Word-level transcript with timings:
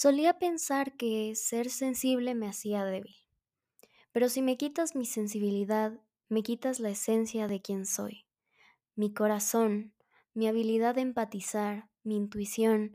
Solía 0.00 0.38
pensar 0.38 0.96
que 0.96 1.34
ser 1.34 1.70
sensible 1.70 2.36
me 2.36 2.46
hacía 2.46 2.84
débil, 2.84 3.16
pero 4.12 4.28
si 4.28 4.42
me 4.42 4.56
quitas 4.56 4.94
mi 4.94 5.04
sensibilidad, 5.04 6.00
me 6.28 6.44
quitas 6.44 6.78
la 6.78 6.90
esencia 6.90 7.48
de 7.48 7.60
quien 7.60 7.84
soy, 7.84 8.24
mi 8.94 9.12
corazón, 9.12 9.92
mi 10.34 10.46
habilidad 10.46 10.94
de 10.94 11.00
empatizar, 11.00 11.90
mi 12.04 12.14
intuición, 12.14 12.94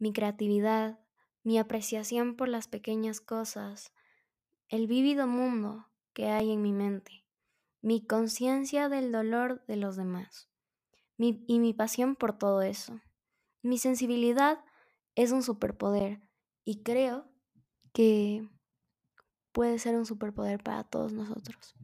mi 0.00 0.12
creatividad, 0.12 0.98
mi 1.44 1.56
apreciación 1.56 2.34
por 2.34 2.48
las 2.48 2.66
pequeñas 2.66 3.20
cosas, 3.20 3.92
el 4.68 4.88
vívido 4.88 5.28
mundo 5.28 5.86
que 6.14 6.30
hay 6.30 6.50
en 6.50 6.62
mi 6.62 6.72
mente, 6.72 7.24
mi 7.80 8.04
conciencia 8.04 8.88
del 8.88 9.12
dolor 9.12 9.64
de 9.66 9.76
los 9.76 9.94
demás 9.94 10.48
mi- 11.16 11.44
y 11.46 11.60
mi 11.60 11.74
pasión 11.74 12.16
por 12.16 12.36
todo 12.36 12.60
eso. 12.62 13.00
Mi 13.62 13.78
sensibilidad 13.78 14.64
es 15.14 15.30
un 15.30 15.42
superpoder 15.42 16.20
y 16.64 16.82
creo 16.82 17.26
que 17.92 18.48
puede 19.52 19.78
ser 19.78 19.96
un 19.96 20.06
superpoder 20.06 20.62
para 20.62 20.84
todos 20.84 21.12
nosotros. 21.12 21.76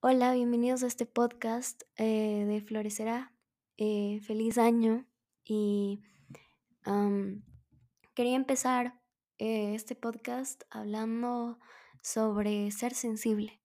Hola, 0.00 0.32
bienvenidos 0.32 0.82
a 0.82 0.88
este 0.88 1.06
podcast 1.06 1.82
eh, 1.96 2.44
de 2.46 2.60
Florecerá. 2.60 3.32
Eh, 3.76 4.20
feliz 4.22 4.58
año 4.58 5.06
y 5.44 6.00
quería 8.14 8.34
empezar 8.34 9.00
eh, 9.38 9.74
este 9.74 9.94
podcast 9.94 10.64
hablando 10.70 11.60
sobre 12.02 12.72
ser 12.72 12.94
sensible. 12.94 13.60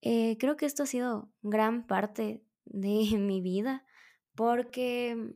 Creo 0.00 0.56
que 0.56 0.64
esto 0.64 0.84
ha 0.84 0.86
sido 0.86 1.30
gran 1.42 1.86
parte 1.86 2.42
de 2.64 3.10
mi 3.18 3.42
vida 3.42 3.84
porque 4.34 5.34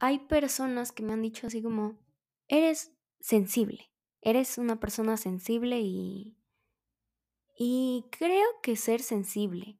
hay 0.00 0.20
personas 0.20 0.92
que 0.92 1.02
me 1.02 1.12
han 1.12 1.22
dicho 1.22 1.46
así 1.46 1.62
como, 1.62 1.98
eres 2.46 2.92
sensible, 3.20 3.90
eres 4.20 4.58
una 4.58 4.80
persona 4.80 5.16
sensible 5.16 5.80
y, 5.80 6.36
y 7.56 8.06
creo 8.10 8.46
que 8.62 8.76
ser 8.76 9.00
sensible 9.00 9.78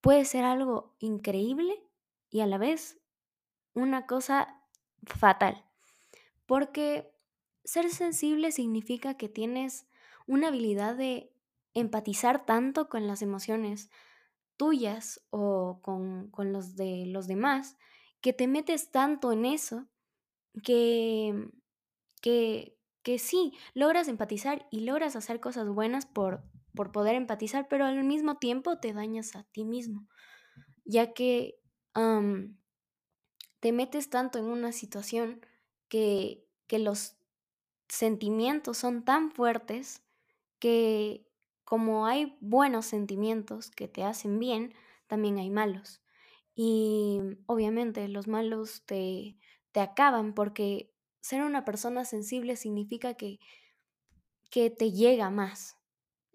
puede 0.00 0.24
ser 0.24 0.44
algo 0.44 0.94
increíble 1.00 1.82
y 2.30 2.40
a 2.40 2.46
la 2.46 2.58
vez 2.58 3.00
una 3.74 4.06
cosa 4.06 4.62
fatal, 5.04 5.64
porque 6.46 7.12
ser 7.64 7.90
sensible 7.90 8.52
significa 8.52 9.16
que 9.16 9.28
tienes 9.28 9.88
una 10.26 10.48
habilidad 10.48 10.94
de 10.96 11.32
empatizar 11.74 12.46
tanto 12.46 12.88
con 12.88 13.06
las 13.06 13.20
emociones 13.20 13.90
tuyas 14.56 15.26
o 15.30 15.80
con, 15.82 16.30
con 16.30 16.52
los 16.52 16.76
de 16.76 17.06
los 17.06 17.26
demás, 17.26 17.76
que 18.26 18.32
te 18.32 18.48
metes 18.48 18.90
tanto 18.90 19.30
en 19.30 19.44
eso 19.44 19.86
que, 20.64 21.48
que, 22.20 22.76
que 23.04 23.20
sí, 23.20 23.52
logras 23.72 24.08
empatizar 24.08 24.66
y 24.72 24.80
logras 24.80 25.14
hacer 25.14 25.38
cosas 25.38 25.68
buenas 25.68 26.06
por, 26.06 26.42
por 26.74 26.90
poder 26.90 27.14
empatizar, 27.14 27.68
pero 27.68 27.84
al 27.84 28.02
mismo 28.02 28.38
tiempo 28.38 28.80
te 28.80 28.92
dañas 28.92 29.36
a 29.36 29.44
ti 29.44 29.64
mismo, 29.64 30.08
ya 30.84 31.12
que 31.12 31.60
te 33.60 33.70
metes 33.70 34.10
tanto 34.10 34.40
en 34.40 34.46
una 34.46 34.72
situación 34.72 35.40
que, 35.86 36.48
que 36.66 36.80
los 36.80 37.14
sentimientos 37.88 38.76
son 38.76 39.04
tan 39.04 39.30
fuertes 39.30 40.02
que 40.58 41.30
como 41.64 42.06
hay 42.06 42.36
buenos 42.40 42.86
sentimientos 42.86 43.70
que 43.70 43.86
te 43.86 44.02
hacen 44.02 44.40
bien, 44.40 44.74
también 45.06 45.38
hay 45.38 45.48
malos. 45.48 46.02
Y 46.56 47.20
obviamente 47.46 48.08
los 48.08 48.28
malos 48.28 48.84
te, 48.86 49.38
te 49.72 49.80
acaban 49.80 50.34
porque 50.34 50.94
ser 51.22 51.42
una 51.42 51.66
persona 51.66 52.04
sensible 52.06 52.56
significa 52.56 53.14
que, 53.14 53.40
que 54.50 54.70
te 54.70 54.92
llega 54.92 55.30
más. 55.30 55.76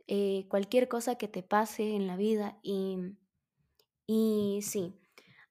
eh, 0.08 0.48
cualquier 0.50 0.90
cosa 0.90 1.16
que 1.18 1.28
te 1.30 1.44
pase 1.44 1.96
en 1.96 2.08
la 2.08 2.18
vida 2.18 2.60
y, 2.64 2.98
y 4.08 4.62
sí. 4.64 5.00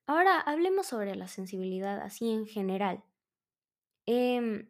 Ahora 0.07 0.39
hablemos 0.39 0.87
sobre 0.87 1.15
la 1.15 1.27
sensibilidad 1.27 1.99
así 2.01 2.29
en 2.31 2.45
general. 2.47 3.03
Em, 4.05 4.67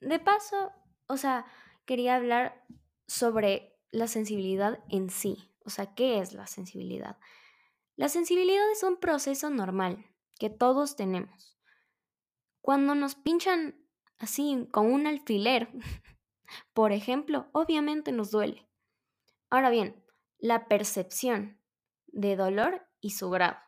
de 0.00 0.18
paso, 0.18 0.72
o 1.06 1.16
sea, 1.16 1.44
quería 1.86 2.16
hablar 2.16 2.64
sobre 3.06 3.78
la 3.90 4.06
sensibilidad 4.06 4.80
en 4.88 5.10
sí. 5.10 5.50
O 5.64 5.70
sea, 5.70 5.94
¿qué 5.94 6.20
es 6.20 6.32
la 6.32 6.46
sensibilidad? 6.46 7.18
La 8.00 8.08
sensibilidad 8.08 8.64
es 8.72 8.82
un 8.82 8.96
proceso 8.96 9.50
normal 9.50 10.06
que 10.38 10.48
todos 10.48 10.96
tenemos. 10.96 11.58
Cuando 12.62 12.94
nos 12.94 13.14
pinchan 13.14 13.78
así 14.18 14.66
con 14.72 14.90
un 14.90 15.06
alfiler, 15.06 15.68
por 16.72 16.92
ejemplo, 16.92 17.50
obviamente 17.52 18.10
nos 18.10 18.30
duele. 18.30 18.66
Ahora 19.50 19.68
bien, 19.68 20.02
la 20.38 20.66
percepción 20.66 21.60
de 22.06 22.36
dolor 22.36 22.88
y 23.02 23.10
su 23.10 23.28
grado 23.28 23.58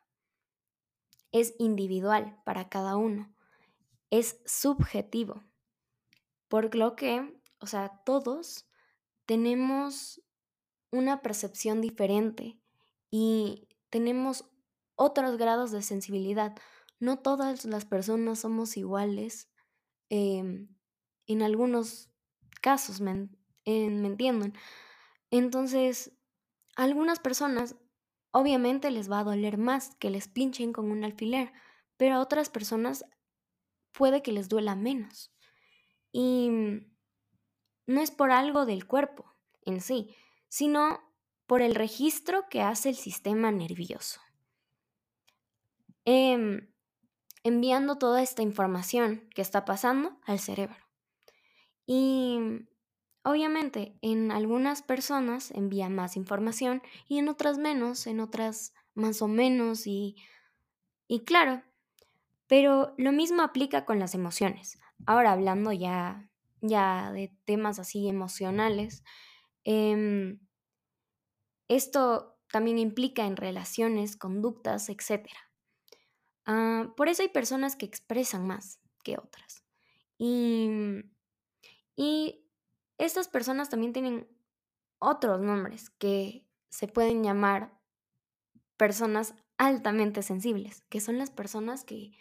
es 1.31 1.55
individual 1.59 2.41
para 2.47 2.71
cada 2.71 2.97
uno, 2.97 3.37
es 4.09 4.41
subjetivo, 4.47 5.45
por 6.49 6.75
lo 6.75 6.97
que, 6.97 7.39
o 7.61 7.67
sea, 7.67 8.01
todos 8.07 8.67
tenemos 9.27 10.23
una 10.91 11.21
percepción 11.21 11.83
diferente 11.83 12.59
y 13.11 13.69
tenemos 13.93 14.47
otros 14.97 15.39
grados 15.39 15.73
de 15.73 15.83
sensibilidad. 15.83 16.57
No 17.01 17.21
todas 17.21 17.67
las 17.67 17.87
personas 17.87 18.41
somos 18.41 18.79
iguales 18.79 19.51
em, 20.11 20.69
en 21.29 21.43
algunos 21.43 22.11
casos, 22.63 23.01
¿me, 23.03 23.29
en- 23.67 24.03
¿me 24.03 24.09
entienden? 24.09 24.55
Entonces, 25.31 26.13
a 26.77 26.85
algunas 26.85 27.21
personas 27.21 27.77
obviamente 28.33 28.91
les 28.91 29.11
va 29.11 29.21
a 29.21 29.25
doler 29.25 29.59
más 29.59 29.97
que 29.97 30.11
les 30.11 30.29
pinchen 30.29 30.73
con 30.73 30.91
un 30.91 31.05
alfiler, 31.05 31.53
pero 31.99 32.17
a 32.17 32.21
otras 32.21 32.51
personas 32.51 33.05
puede 33.93 34.23
que 34.23 34.33
les 34.33 34.49
duela 34.49 34.77
menos. 34.77 35.33
Y 36.13 36.51
mm, 36.51 36.93
no 37.87 38.01
es 38.01 38.11
por 38.11 38.31
algo 38.31 38.67
del 38.67 38.87
cuerpo 38.87 39.35
en 39.65 39.81
sí, 39.81 40.15
sino 40.49 41.01
por 41.53 41.61
el 41.61 41.75
registro 41.75 42.49
que 42.49 42.63
hace 42.63 42.89
el 42.89 42.95
sistema 42.95 43.53
nervioso. 43.53 44.23
Em, 46.07 46.73
enviando 47.45 47.99
toda 47.99 48.23
esta 48.23 48.41
información 48.41 49.29
que 49.35 49.43
está 49.43 49.67
pasando 49.67 50.19
al 50.25 50.39
cerebro. 50.39 50.79
Y 51.85 52.39
mm, 52.41 52.69
obviamente 53.25 53.99
en 54.01 54.33
algunas 54.33 54.81
personas 54.81 55.51
envía 55.51 55.91
más 55.91 56.17
información 56.17 56.81
y 57.07 57.19
en 57.19 57.29
otras 57.29 57.59
menos, 57.59 58.07
en 58.07 58.21
otras 58.21 58.73
más 58.95 59.21
o 59.21 59.29
menos 59.29 59.87
y, 59.87 60.17
y 61.07 61.21
claro, 61.25 61.63
pero 62.47 62.95
lo 62.97 63.13
mismo 63.13 63.43
aplica 63.43 63.85
con 63.85 63.99
las 63.99 64.15
emociones. 64.15 64.79
Ahora 65.05 65.33
hablando 65.33 65.71
ya, 65.71 66.31
ya 66.63 67.13
de 67.13 67.31
temas 67.45 67.79
así 67.79 68.09
emocionales, 68.09 69.05
em, 69.65 70.41
esto 71.77 72.39
también 72.51 72.79
implica 72.79 73.27
en 73.27 73.37
relaciones, 73.37 74.17
conductas, 74.17 74.89
etc. 74.89 75.27
Ah, 76.45 76.93
por 76.97 77.09
eso 77.09 77.23
hay 77.23 77.29
personas 77.29 77.77
que 77.77 77.87
expresan 77.87 78.47
más 78.47 78.81
que 79.03 79.17
otras. 79.19 79.65
Y, 80.19 80.69
y 81.97 82.45
estas 82.99 83.29
personas 83.29 83.71
también 83.71 83.93
tienen 83.93 84.29
otros 84.99 85.41
nombres 85.41 85.91
que 85.91 86.47
se 86.69 86.89
pueden 86.89 87.25
llamar 87.25 87.79
personas 88.77 89.35
altamente 89.57 90.23
sensibles, 90.23 90.83
que 90.89 91.01
son 91.01 91.19
las 91.19 91.31
personas 91.31 91.85
que, 91.85 92.13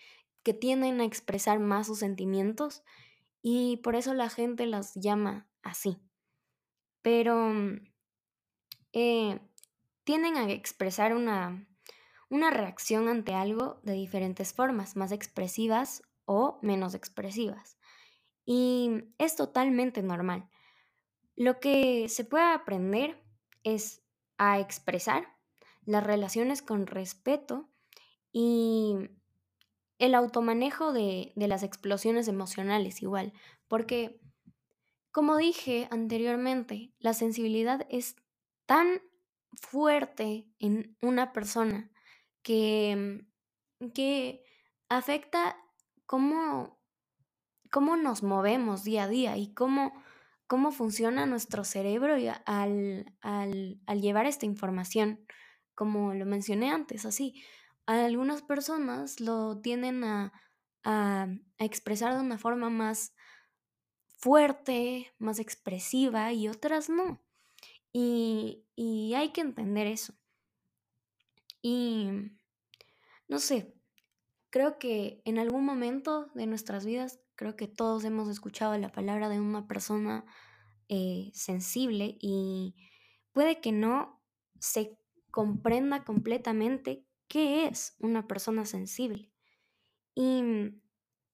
que 0.44 0.54
tienden 0.54 1.02
a 1.02 1.06
expresar 1.06 1.60
más 1.60 1.88
sus 1.88 2.00
sentimientos 2.00 2.84
y 3.42 3.78
por 3.78 3.96
eso 3.96 4.14
la 4.14 4.30
gente 4.30 4.66
las 4.66 4.94
llama 4.96 5.47
así. 5.64 5.97
Pero 7.02 7.54
eh, 8.93 9.40
tienden 10.03 10.35
a 10.35 10.49
expresar 10.52 11.16
una, 11.16 11.67
una 12.29 12.49
reacción 12.49 13.08
ante 13.08 13.34
algo 13.34 13.79
de 13.84 13.93
diferentes 13.93 14.53
formas, 14.53 14.96
más 14.96 15.11
expresivas 15.11 16.03
o 16.26 16.59
menos 16.61 16.93
expresivas. 16.93 17.78
Y 18.46 19.03
es 19.17 19.35
totalmente 19.35 20.02
normal. 20.02 20.49
Lo 21.35 21.59
que 21.59 22.09
se 22.09 22.26
puede 22.26 22.52
aprender 22.52 23.22
es 23.64 24.03
a 24.38 24.59
expresar 24.59 25.28
las 25.85 26.03
relaciones 26.03 26.61
con 26.61 26.87
respeto 26.87 27.70
y 28.32 28.96
el 29.99 30.16
automanejo 30.16 30.94
de, 30.94 31.32
de 31.35 31.47
las 31.47 31.64
explosiones 31.64 32.28
emocionales 32.28 33.02
igual, 33.02 33.34
porque 33.67 34.20
como 35.11 35.35
dije 35.35 35.90
anteriormente, 35.91 36.94
la 36.99 37.14
sensibilidad 37.14 37.85
es 37.90 38.16
tan 38.72 39.02
fuerte 39.52 40.47
en 40.58 40.96
una 41.02 41.34
persona 41.34 41.91
que, 42.41 43.26
que 43.94 44.46
afecta 44.88 45.58
cómo, 46.06 46.79
cómo 47.70 47.97
nos 47.97 48.23
movemos 48.23 48.85
día 48.85 49.03
a 49.03 49.08
día 49.09 49.35
y 49.35 49.53
cómo, 49.53 49.91
cómo 50.47 50.72
funciona 50.72 51.26
nuestro 51.26 51.66
cerebro 51.66 52.16
al, 52.46 53.14
al 53.20 54.02
llevar 54.02 54.26
esta 54.26 54.46
información, 54.46 55.20
como 55.76 56.14
lo 56.14 56.26
mencioné 56.26 56.72
antes, 56.72 57.06
así. 57.06 57.44
Algunas 57.88 58.41
personas 58.41 59.20
lo 59.20 59.59
tienden 59.59 60.06
a, 60.06 60.32
a, 60.85 61.28
expresar 61.58 62.14
de 62.14 62.22
una 62.22 62.38
forma 62.38 62.70
más 62.70 63.14
fuerte, 64.16 65.12
más 65.20 65.40
expresiva 65.40 66.32
y 66.32 66.47
otras 66.47 66.90
no. 66.90 67.22
Y, 67.93 68.66
hay 69.16 69.32
que 69.34 69.41
entender 69.41 69.88
eso. 69.88 70.14
Y 71.61 72.09
no 73.28 73.40
sé, 73.40 73.76
creo 74.49 74.79
que 74.79 75.22
en 75.26 75.38
algún 75.38 75.66
momento 75.66 76.32
de 76.34 76.47
nuestras 76.47 76.85
vidas, 76.85 77.20
creo 77.35 77.55
que 77.55 77.67
todos 77.67 78.03
hemos 78.03 78.29
escuchado 78.29 78.78
la 78.78 78.91
palabra 78.91 79.29
de 79.29 79.40
una 79.40 79.67
persona 79.67 80.26
eh, 80.90 81.29
sensible 81.34 82.17
y 82.20 82.76
puede 83.32 83.61
que 83.61 83.72
no 83.72 84.22
se 84.59 84.97
comprenda 85.29 86.03
completamente 86.03 87.05
qué 87.28 87.67
es 87.67 87.96
una 87.99 88.28
persona 88.28 88.66
sensible. 88.66 89.32
Y 90.16 90.44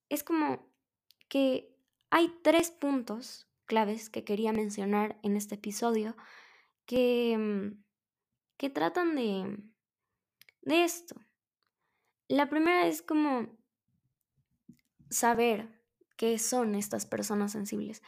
es 0.09 0.23
como 0.23 0.71
que 1.29 1.75
hay 2.09 2.33
tres 2.43 2.71
puntos 2.71 3.47
claves 3.65 4.09
que 4.09 4.23
quería 4.23 4.53
mencionar 4.53 5.19
en 5.23 5.35
este 5.35 5.55
episodio 5.55 6.15
que, 6.87 7.37
mm, 7.37 7.83
que 8.57 8.69
tratan 8.71 9.15
de, 9.15 9.59
de 10.63 10.83
esto. 10.83 11.15
La 12.27 12.49
primera 12.49 12.87
es 12.87 13.03
como 13.03 13.55
saber 15.11 15.69
qué 16.17 16.39
son 16.39 16.73
estas 16.73 17.05
personas 17.05 17.51
sensibles. 17.51 18.01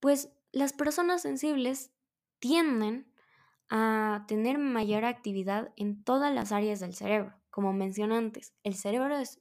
Pues 0.00 0.30
las 0.52 0.72
personas 0.72 1.22
sensibles 1.22 1.92
tienden 2.38 3.12
a 3.68 4.24
tener 4.26 4.58
mayor 4.58 5.04
actividad 5.04 5.72
en 5.76 6.02
todas 6.02 6.34
las 6.34 6.52
áreas 6.52 6.80
del 6.80 6.94
cerebro. 6.94 7.34
Como 7.50 7.72
mencioné 7.72 8.16
antes, 8.16 8.54
el 8.64 8.74
cerebro 8.74 9.16
es 9.18 9.40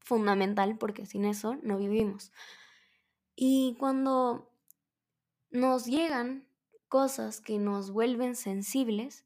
fundamental 0.00 0.76
porque 0.78 1.06
sin 1.06 1.24
eso 1.24 1.56
no 1.62 1.78
vivimos. 1.78 2.32
Y 3.36 3.76
cuando 3.78 4.50
nos 5.50 5.86
llegan 5.86 6.46
cosas 6.92 7.40
que 7.40 7.58
nos 7.58 7.90
vuelven 7.90 8.36
sensibles, 8.36 9.24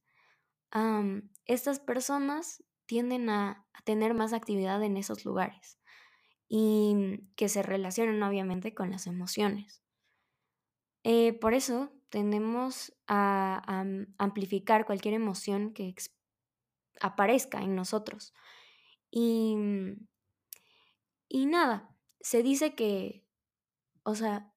estas 1.47 1.81
personas 1.81 2.63
tienden 2.87 3.29
a, 3.29 3.67
tener 3.83 4.15
más 4.15 4.33
actividad 4.33 4.81
en 4.85 4.97
esos 4.97 5.25
lugares 5.25 5.81
y 6.49 7.25
que 7.35 7.49
se 7.49 7.65
relacionan 7.65 8.23
obviamente 8.23 8.73
con 8.73 8.93
las 8.93 9.09
emociones. 9.09 9.83
Eh, 11.03 11.33
por 11.33 11.55
eso 11.55 11.91
tendemos 12.09 12.97
a, 13.09 13.85
amplificar 14.17 14.87
cualquier 14.87 15.15
emoción 15.15 15.73
que 15.73 15.93
aparezca 17.01 17.63
en 17.63 17.75
nosotros. 17.75 18.33
Y 19.11 19.57
y 21.29 21.47
nada, 21.47 21.93
se 22.21 22.45
dice 22.45 22.77
que, 22.77 23.25
o 24.05 24.15
sea, 24.15 24.55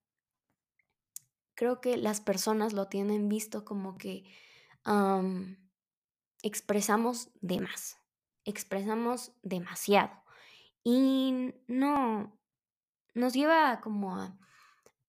creo 1.60 1.82
que 1.82 1.98
las 1.98 2.22
personas 2.22 2.72
lo 2.72 2.88
tienen 2.88 3.28
visto 3.28 3.66
como 3.66 3.98
que 3.98 4.24
expresamos 6.42 7.30
de 7.42 7.60
más, 7.60 7.98
expresamos 8.46 9.34
demasiado. 9.44 10.24
Y 10.86 11.54
no, 11.68 12.40
nos 13.14 13.34
lleva 13.34 13.82
como 13.82 14.16
a, 14.16 14.40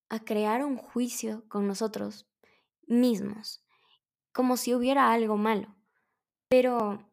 a 0.08 0.24
crear 0.24 0.64
un 0.64 0.76
juicio 0.76 1.48
con 1.48 1.68
nosotros 1.68 2.28
mismos, 2.88 3.64
como 4.32 4.56
si 4.56 4.74
hubiera 4.74 5.12
algo 5.12 5.36
malo. 5.36 5.76
Pero 6.48 7.06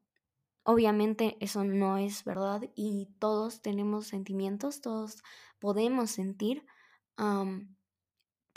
Obviamente 0.70 1.38
eso 1.40 1.64
no 1.64 1.98
es 1.98 2.26
verdad 2.26 2.62
y 2.76 3.08
todos 3.20 3.62
tenemos 3.62 4.08
sentimientos, 4.08 4.82
todos 4.82 5.24
podemos 5.60 6.12
sentir, 6.12 6.66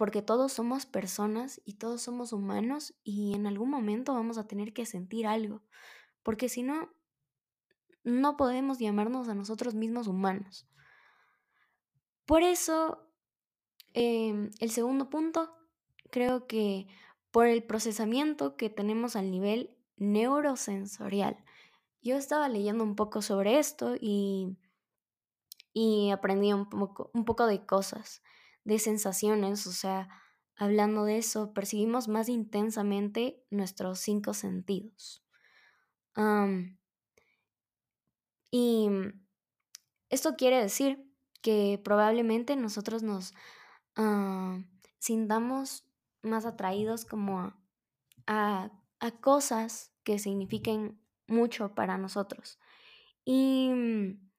porque 0.00 0.22
todos 0.22 0.54
somos 0.54 0.86
personas 0.86 1.60
y 1.66 1.74
todos 1.74 2.00
somos 2.00 2.32
humanos 2.32 2.94
y 3.04 3.34
en 3.34 3.46
algún 3.46 3.68
momento 3.68 4.14
vamos 4.14 4.38
a 4.38 4.46
tener 4.46 4.72
que 4.72 4.86
sentir 4.86 5.26
algo, 5.26 5.60
porque 6.22 6.48
si 6.48 6.62
no, 6.62 6.88
no 8.02 8.38
podemos 8.38 8.78
llamarnos 8.78 9.28
a 9.28 9.34
nosotros 9.34 9.74
mismos 9.74 10.06
humanos. 10.06 10.66
Por 12.24 12.42
eso, 12.42 13.10
em, 13.92 14.48
el 14.60 14.70
segundo 14.70 15.10
punto, 15.10 15.54
creo 16.10 16.46
que 16.46 16.86
por 17.30 17.46
el 17.46 17.62
procesamiento 17.62 18.56
que 18.56 18.70
tenemos 18.70 19.16
al 19.16 19.30
nivel 19.30 19.76
neurosensorial, 19.98 21.44
yo 22.00 22.16
estaba 22.16 22.48
leyendo 22.48 22.84
un 22.84 22.96
poco 22.96 23.20
sobre 23.20 23.58
esto 23.58 23.96
y, 24.00 24.56
y 25.74 26.10
aprendí 26.10 26.54
un 26.54 26.70
poco, 26.70 27.10
un 27.12 27.26
poco 27.26 27.46
de 27.46 27.66
cosas, 27.66 28.22
de 28.64 28.78
sensaciones, 28.78 29.66
o 29.66 29.72
sea, 29.72 30.08
hablando 30.56 31.04
de 31.04 31.18
eso, 31.18 31.52
percibimos 31.54 32.08
más 32.08 32.28
intensamente 32.28 33.44
nuestros 33.50 34.00
cinco 34.00 34.34
sentidos. 34.34 35.24
y 38.52 38.88
esto 40.10 40.34
quiere 40.36 40.60
decir 40.60 41.10
que 41.40 41.80
probablemente 41.82 42.56
nosotros 42.56 43.02
nos 43.02 43.32
ah, 43.96 44.58
sintamos 44.98 45.86
más 46.22 46.44
atraídos 46.44 47.04
como 47.04 47.54
a, 48.26 48.70
a 49.00 49.10
cosas 49.20 49.92
que 50.04 50.18
signifiquen 50.18 51.00
mucho 51.26 51.74
para 51.74 51.96
nosotros. 51.96 52.58
Y 53.24 53.70
mm, 53.72 54.30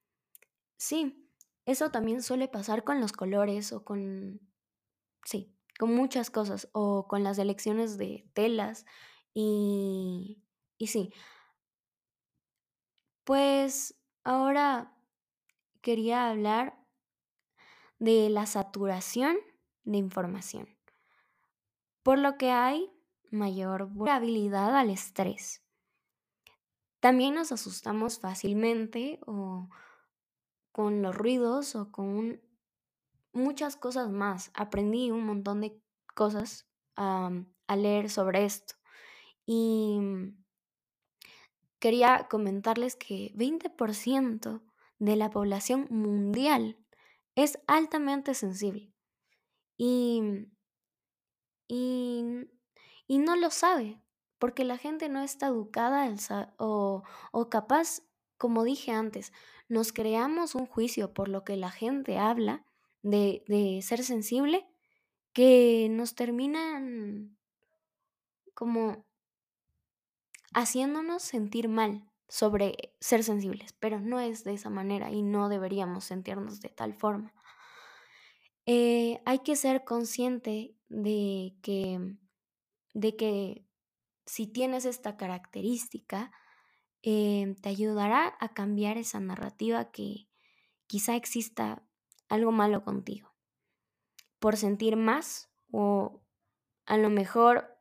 sí, 0.76 1.21
eso 1.66 1.90
también 1.90 2.22
suele 2.22 2.48
pasar 2.48 2.84
con 2.84 3.00
los 3.00 3.12
colores 3.12 3.72
o 3.72 3.84
con, 3.84 4.40
sí, 5.24 5.54
con 5.78 5.94
muchas 5.94 6.30
cosas 6.30 6.68
o 6.72 7.06
con 7.08 7.24
las 7.24 7.38
elecciones 7.38 7.98
de 7.98 8.28
telas 8.34 8.86
y, 9.34 10.42
y 10.78 10.88
sí. 10.88 11.12
Pues 13.24 13.94
ahora 14.24 14.96
quería 15.80 16.28
hablar 16.28 16.78
de 17.98 18.28
la 18.30 18.46
saturación 18.46 19.36
de 19.84 19.98
información, 19.98 20.68
por 22.02 22.18
lo 22.18 22.36
que 22.36 22.50
hay 22.50 22.90
mayor 23.30 23.86
vulnerabilidad 23.86 24.76
al 24.76 24.90
estrés. 24.90 25.62
También 27.00 27.34
nos 27.34 27.50
asustamos 27.50 28.20
fácilmente 28.20 29.18
o 29.26 29.68
con 30.72 31.02
los 31.02 31.14
ruidos 31.14 31.76
o 31.76 31.92
con 31.92 32.40
muchas 33.32 33.76
cosas 33.76 34.10
más. 34.10 34.50
Aprendí 34.54 35.10
un 35.10 35.24
montón 35.24 35.60
de 35.60 35.80
cosas 36.14 36.66
a 36.96 37.30
leer 37.76 38.10
sobre 38.10 38.44
esto. 38.44 38.74
Y 39.46 40.00
quería 41.78 42.28
comentarles 42.30 42.96
que 42.96 43.32
20% 43.34 44.62
de 44.98 45.16
la 45.16 45.30
población 45.30 45.86
mundial 45.90 46.78
es 47.34 47.58
altamente 47.66 48.34
sensible. 48.34 48.92
Y, 49.76 50.48
y, 51.66 52.24
y 53.06 53.18
no 53.18 53.36
lo 53.36 53.50
sabe 53.50 54.00
porque 54.38 54.64
la 54.64 54.76
gente 54.76 55.08
no 55.08 55.22
está 55.22 55.46
educada 55.46 56.12
o, 56.58 57.02
o 57.30 57.48
capaz, 57.48 58.02
como 58.42 58.64
dije 58.64 58.90
antes, 58.90 59.32
nos 59.68 59.92
creamos 59.92 60.56
un 60.56 60.66
juicio 60.66 61.14
por 61.14 61.28
lo 61.28 61.44
que 61.44 61.56
la 61.56 61.70
gente 61.70 62.18
habla 62.18 62.66
de, 63.00 63.44
de 63.46 63.80
ser 63.82 64.02
sensible 64.02 64.66
que 65.32 65.86
nos 65.88 66.16
terminan 66.16 67.38
como 68.52 69.06
haciéndonos 70.54 71.22
sentir 71.22 71.68
mal 71.68 72.10
sobre 72.26 72.96
ser 72.98 73.22
sensibles, 73.22 73.74
pero 73.74 74.00
no 74.00 74.18
es 74.18 74.42
de 74.42 74.54
esa 74.54 74.70
manera 74.70 75.12
y 75.12 75.22
no 75.22 75.48
deberíamos 75.48 76.02
sentirnos 76.02 76.60
de 76.60 76.70
tal 76.70 76.94
forma. 76.94 77.32
Eh, 78.66 79.22
hay 79.24 79.38
que 79.38 79.54
ser 79.54 79.84
consciente 79.84 80.74
de 80.88 81.54
que, 81.62 82.16
de 82.92 83.14
que 83.14 83.64
si 84.26 84.48
tienes 84.48 84.84
esta 84.84 85.16
característica, 85.16 86.32
em, 87.02 87.54
te 87.54 87.68
ayudará 87.68 88.36
a 88.40 88.48
cambiar 88.54 88.96
esa 88.96 89.20
narrativa 89.20 89.90
que 89.90 90.28
quizá 90.86 91.16
exista 91.16 91.82
algo 92.28 92.52
malo 92.52 92.84
contigo. 92.84 93.34
Por 94.38 94.56
sentir 94.56 94.96
más 94.96 95.50
o 95.70 96.22
a 96.86 96.96
lo 96.96 97.10
mejor 97.10 97.78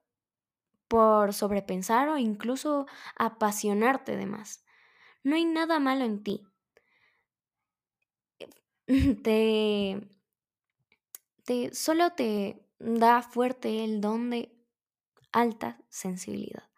por 0.87 1.33
sobrepensar 1.33 2.09
o 2.09 2.17
incluso 2.17 2.85
apasionarte 3.15 4.17
de 4.17 4.25
más. 4.25 4.65
No 5.23 5.35
hay 5.35 5.45
nada 5.45 5.79
malo 5.79 6.03
en 6.03 6.23
ti. 6.23 6.45
te, 9.23 10.09
te 11.45 11.73
solo 11.73 12.11
te 12.11 12.67
da 12.79 13.21
fuerte 13.21 13.83
el 13.83 14.01
don 14.01 14.29
de 14.29 14.53
alta 15.31 15.79
sensibilidad. 15.89 16.69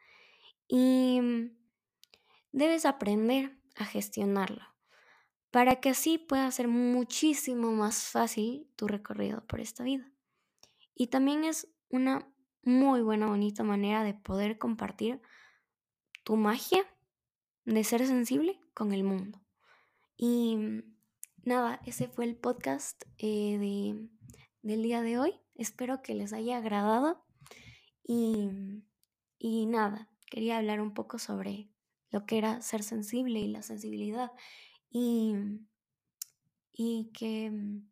Y 0.68 1.20
mm, 1.22 1.63
debes 2.54 2.86
aprender 2.86 3.60
a 3.76 3.84
gestionarlo 3.84 4.64
para 5.52 5.76
que 5.76 5.90
así 5.90 6.18
pueda 6.18 6.50
ser 6.52 6.68
muchísimo 6.68 7.72
más 7.74 8.06
fácil 8.06 8.68
tu 8.76 8.88
recorrido 8.88 9.46
por 9.46 9.60
esta 9.60 9.84
vida. 9.84 10.12
Y 10.96 11.08
también 11.08 11.44
es 11.44 11.68
una 11.90 12.28
muy 12.64 13.02
buena, 13.02 13.28
bonita 13.28 13.64
manera 13.64 14.04
de 14.04 14.14
poder 14.14 14.58
compartir 14.58 15.22
tu 16.24 16.38
magia 16.38 16.84
de 17.66 17.84
ser 17.84 18.06
sensible 18.08 18.60
con 18.74 18.94
el 18.94 19.04
mundo. 19.04 19.42
Y 20.18 20.56
mm, 20.58 20.96
nada, 21.44 21.82
ese 21.86 22.08
fue 22.08 22.26
el 22.26 22.36
podcast 22.36 23.04
eh, 23.18 23.58
de, 23.60 24.10
del 24.62 24.82
día 24.82 25.02
de 25.02 25.20
hoy. 25.20 25.40
Espero 25.56 26.02
que 26.02 26.16
les 26.16 26.34
haya 26.34 26.58
agradado. 26.58 27.24
Y, 28.04 28.50
y 29.38 29.66
nada, 29.68 30.10
quería 30.32 30.58
hablar 30.58 30.82
un 30.82 30.94
poco 30.94 31.20
sobre 31.20 31.73
lo 32.14 32.28
que 32.28 32.38
era 32.38 32.62
ser 32.62 32.84
sensible 32.84 33.40
y 33.40 33.48
la 33.48 33.64
sensibilidad. 33.64 34.32
Y, 34.92 35.34
y 36.72 37.12
que, 37.12 37.50
mm, 37.50 37.90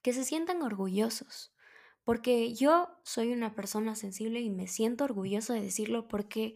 que 0.00 0.12
se 0.12 0.24
sientan 0.24 0.62
orgullosos. 0.62 1.52
Porque 2.04 2.54
yo 2.54 2.88
soy 3.02 3.32
una 3.32 3.54
persona 3.54 3.96
sensible 3.96 4.40
y 4.40 4.48
me 4.48 4.68
siento 4.68 5.04
orgulloso 5.04 5.52
de 5.52 5.60
decirlo 5.60 6.06
porque 6.06 6.54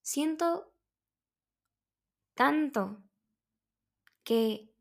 siento 0.00 0.72
tanto 2.34 3.02
que 4.22 4.72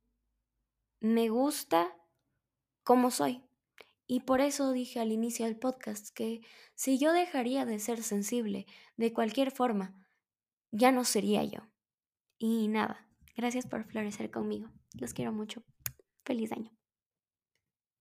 me 0.99 1.29
gusta 1.29 1.95
como 2.83 3.09
soy. 3.09 3.43
Y 4.05 4.19
por 4.21 4.39
eso 4.39 4.71
dije 4.71 4.99
al 4.99 5.11
inicio 5.11 5.45
del 5.45 5.57
podcast 5.57 6.13
que 6.13 6.41
si 6.75 6.99
yo 6.99 7.11
dejaría 7.11 7.65
de 7.65 7.79
ser 7.79 8.03
sensible 8.03 8.67
de 8.97 9.13
cualquier 9.13 9.49
forma, 9.51 10.06
ya 10.77 10.91
no 10.91 11.03
sería 11.03 11.43
yo. 11.43 11.59
Y 12.37 12.67
nada, 12.67 13.07
gracias 13.35 13.65
por 13.65 13.83
florecer 13.85 14.29
conmigo. 14.29 14.69
Los 14.93 15.13
quiero 15.13 15.33
mucho. 15.33 15.63
Feliz 16.23 16.51
año. 16.51 16.76